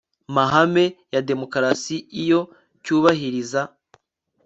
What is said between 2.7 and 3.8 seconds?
cyubahiriza